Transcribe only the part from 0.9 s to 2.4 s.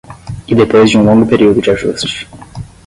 um longo período de ajuste